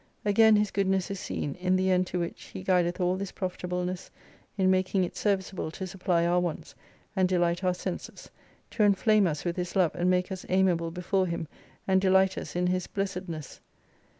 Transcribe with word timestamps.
Again 0.25 0.55
His 0.55 0.71
goodness 0.71 1.11
is 1.11 1.19
seen, 1.19 1.53
in 1.61 1.75
the 1.75 1.91
end 1.91 2.07
to 2.07 2.17
which 2.19 2.45
He 2.45 2.63
guideth 2.63 2.99
all 2.99 3.15
this 3.17 3.31
profitableness, 3.31 4.09
in 4.57 4.71
making 4.71 5.03
it 5.03 5.15
service 5.15 5.53
able 5.53 5.69
to 5.69 5.85
supply 5.85 6.25
our 6.25 6.39
wants, 6.39 6.73
and 7.15 7.29
delight 7.29 7.63
our 7.63 7.75
senses: 7.75 8.31
to 8.71 8.81
enflame 8.81 9.27
us 9.27 9.45
with 9.45 9.57
His 9.57 9.75
love, 9.75 9.91
and 9.93 10.09
make 10.09 10.31
us 10.31 10.43
amiable 10.49 10.89
before 10.89 11.27
Him, 11.27 11.47
and 11.87 12.01
delighters 12.01 12.55
in 12.55 12.65
His 12.65 12.87
blessedness. 12.87 13.61